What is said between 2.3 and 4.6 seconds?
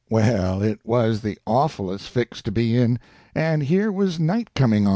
to be in, and here was night